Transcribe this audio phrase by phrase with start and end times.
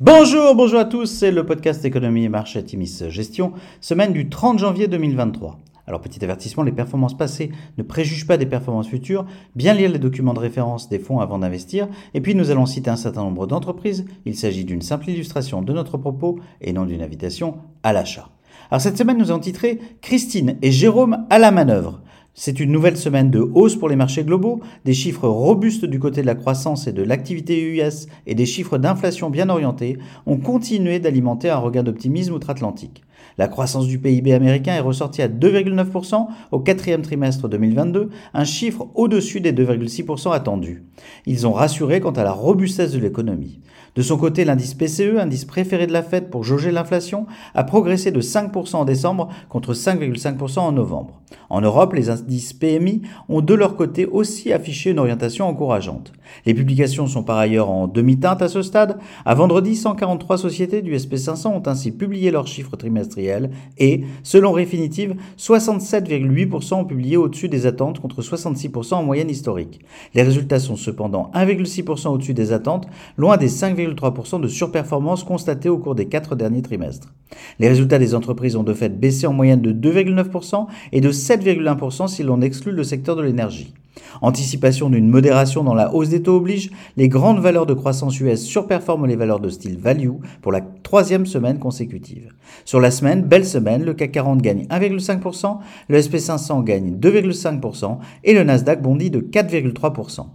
[0.00, 4.58] Bonjour, bonjour à tous, c'est le podcast Économie et Marché Timis Gestion, semaine du 30
[4.58, 5.60] janvier 2023.
[5.86, 10.00] Alors petit avertissement, les performances passées ne préjugent pas des performances futures, bien lire les
[10.00, 13.46] documents de référence des fonds avant d'investir, et puis nous allons citer un certain nombre
[13.46, 18.30] d'entreprises, il s'agit d'une simple illustration de notre propos et non d'une invitation à l'achat.
[18.72, 22.00] Alors cette semaine nous avons titré Christine et Jérôme à la manœuvre.
[22.36, 26.20] C'est une nouvelle semaine de hausse pour les marchés globaux, des chiffres robustes du côté
[26.20, 30.98] de la croissance et de l'activité US et des chiffres d'inflation bien orientés ont continué
[30.98, 33.04] d'alimenter un regard d'optimisme outre-Atlantique.
[33.36, 38.88] La croissance du PIB américain est ressortie à 2,9% au quatrième trimestre 2022, un chiffre
[38.94, 40.84] au-dessus des 2,6% attendus.
[41.26, 43.60] Ils ont rassuré quant à la robustesse de l'économie.
[43.96, 48.10] De son côté, l'indice PCE, indice préféré de la Fed pour jauger l'inflation, a progressé
[48.10, 51.20] de 5% en décembre contre 5,5% en novembre.
[51.48, 56.12] En Europe, les indices PMI ont de leur côté aussi affiché une orientation encourageante.
[56.46, 58.98] Les publications sont par ailleurs en demi-teinte à ce stade.
[59.24, 65.14] À vendredi, 143 sociétés du SP500 ont ainsi publié leurs chiffres trimestriels et, selon Refinitiv,
[65.38, 69.80] 67,8% ont publié au-dessus des attentes contre 66% en moyenne historique.
[70.14, 75.78] Les résultats sont cependant 1,6% au-dessus des attentes, loin des 5,3% de surperformance constatée au
[75.78, 77.12] cours des quatre derniers trimestres.
[77.58, 82.08] Les résultats des entreprises ont de fait baissé en moyenne de 2,9% et de 7,1%
[82.08, 83.74] si l'on exclut le secteur de l'énergie.
[84.20, 88.42] Anticipation d'une modération dans la hausse des taux oblige, les grandes valeurs de croissance US
[88.42, 90.10] surperforment les valeurs de style value
[90.42, 92.32] pour la troisième semaine consécutive.
[92.64, 98.34] Sur la semaine, belle semaine, le CAC 40 gagne 1,5%, le SP500 gagne 2,5% et
[98.34, 100.26] le Nasdaq bondit de 4,3%.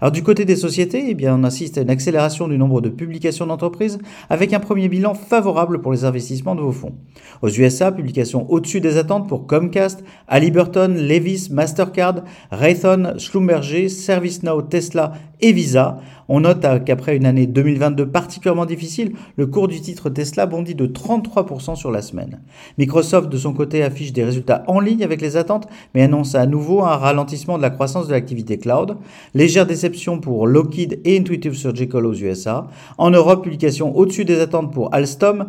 [0.00, 3.46] Alors du côté des sociétés, eh on assiste à une accélération du nombre de publications
[3.46, 3.98] d'entreprises
[4.30, 6.94] avec un premier bilan favorable pour les investissements de vos fonds.
[7.42, 15.12] Aux USA, publication au-dessus des attentes pour Comcast, Halliburton, Levis, Mastercard, Raytheon, Schlumberger, ServiceNow, Tesla
[15.40, 15.98] et Visa.
[16.30, 20.86] On note qu'après une année 2022 particulièrement difficile, le cours du titre Tesla bondit de
[20.86, 22.40] 33% sur la semaine.
[22.76, 26.46] Microsoft, de son côté, affiche des résultats en ligne avec les attentes, mais annonce à
[26.46, 28.98] nouveau un ralentissement de la croissance de l'activité cloud.
[29.32, 32.66] Légère déception pour Lockheed et Intuitive Surgical aux USA.
[32.98, 35.46] En Europe, publication au-dessus des attentes pour Alstom,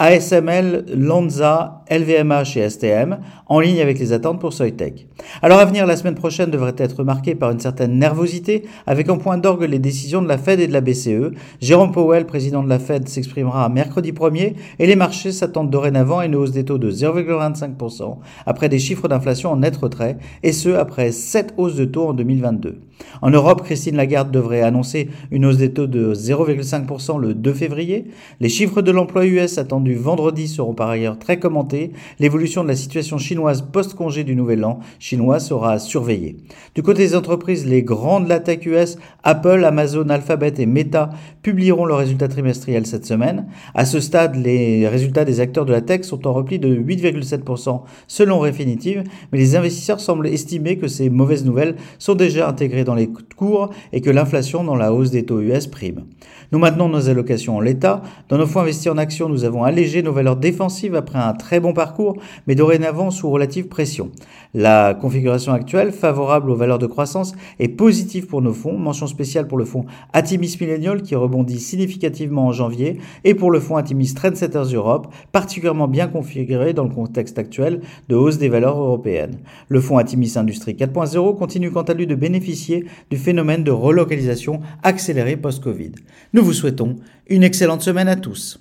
[0.00, 5.06] ASML, Lonza, LVMH et STM, en ligne avec les attentes pour Soitec.
[5.42, 9.18] Alors à venir, la semaine prochaine devrait être marquée par une certaine nervosité, avec en
[9.18, 11.32] point d'orgue les décisions de la Fed et de la BCE.
[11.60, 16.26] Jérôme Powell, président de la Fed, s'exprimera mercredi 1er et les marchés s'attendent dorénavant à
[16.26, 20.70] une hausse des taux de 0,25% après des chiffres d'inflation en net retrait, et ce
[20.70, 22.80] après 7 hausses de taux en 2022.
[23.22, 28.06] En Europe, Christine Lagarde devrait annoncer une hausse des taux de 0,5% le 2 février.
[28.40, 31.77] Les chiffres de l'emploi US attendus vendredi seront par ailleurs très commentés.
[32.18, 36.36] L'évolution de la situation chinoise post-congé du Nouvel An chinois sera surveillée.
[36.74, 41.10] Du côté des entreprises, les grandes la tech US, Apple, Amazon, Alphabet et Meta
[41.42, 43.46] publieront leurs résultats trimestriels cette semaine.
[43.74, 47.82] À ce stade, les résultats des acteurs de la tech sont en repli de 8,7%
[48.06, 49.02] selon Refinitiv,
[49.32, 53.70] mais les investisseurs semblent estimer que ces mauvaises nouvelles sont déjà intégrées dans les cours
[53.92, 56.04] et que l'inflation dans la hausse des taux US prime.
[56.52, 58.02] Nous maintenons nos allocations en l'état.
[58.28, 61.60] Dans nos fonds investis en actions, nous avons allégé nos valeurs défensives après un très
[61.72, 64.10] parcours, mais dorénavant sous relative pression.
[64.54, 68.78] La configuration actuelle, favorable aux valeurs de croissance, est positive pour nos fonds.
[68.78, 73.60] Mention spéciale pour le fonds Atimis Millennial qui rebondit significativement en janvier et pour le
[73.60, 78.78] fonds Atimis Trendsetters Europe, particulièrement bien configuré dans le contexte actuel de hausse des valeurs
[78.78, 79.38] européennes.
[79.68, 84.60] Le fonds Atimis Industrie 4.0 continue quant à lui de bénéficier du phénomène de relocalisation
[84.82, 85.92] accélérée post-Covid.
[86.32, 86.96] Nous vous souhaitons
[87.28, 88.60] une excellente semaine à tous.